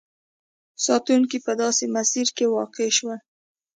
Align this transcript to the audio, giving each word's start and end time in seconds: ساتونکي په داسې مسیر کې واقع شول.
ساتونکي 0.85 1.37
په 1.45 1.51
داسې 1.61 1.83
مسیر 1.95 2.27
کې 2.37 2.45
واقع 2.55 2.87
شول. 2.97 3.19